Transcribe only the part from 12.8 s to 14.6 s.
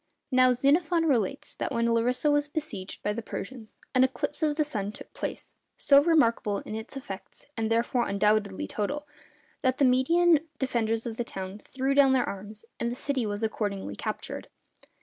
the city was accordingly captured.